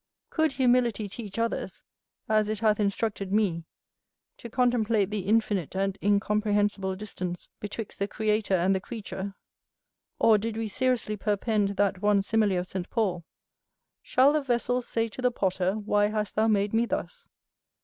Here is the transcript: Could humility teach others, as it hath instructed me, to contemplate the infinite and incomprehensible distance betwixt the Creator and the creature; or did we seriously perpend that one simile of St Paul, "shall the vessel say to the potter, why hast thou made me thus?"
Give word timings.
Could 0.31 0.53
humility 0.53 1.07
teach 1.07 1.37
others, 1.37 1.83
as 2.27 2.49
it 2.49 2.57
hath 2.57 2.79
instructed 2.79 3.31
me, 3.31 3.65
to 4.37 4.49
contemplate 4.49 5.11
the 5.11 5.27
infinite 5.27 5.75
and 5.75 5.95
incomprehensible 6.01 6.95
distance 6.95 7.47
betwixt 7.59 7.99
the 7.99 8.07
Creator 8.07 8.55
and 8.55 8.73
the 8.73 8.79
creature; 8.79 9.35
or 10.17 10.39
did 10.39 10.57
we 10.57 10.67
seriously 10.67 11.17
perpend 11.17 11.77
that 11.77 12.01
one 12.01 12.23
simile 12.23 12.57
of 12.57 12.65
St 12.65 12.89
Paul, 12.89 13.23
"shall 14.01 14.33
the 14.33 14.41
vessel 14.41 14.81
say 14.81 15.07
to 15.07 15.21
the 15.21 15.29
potter, 15.29 15.75
why 15.75 16.07
hast 16.07 16.35
thou 16.35 16.47
made 16.47 16.73
me 16.73 16.87
thus?" 16.87 17.29